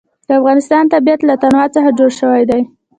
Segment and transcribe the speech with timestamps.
[0.27, 2.61] د افغانستان طبیعت له تنوع څخه جوړ شوی دی.